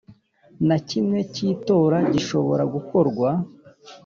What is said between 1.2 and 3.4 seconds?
cy’itora gishobora gukorwa.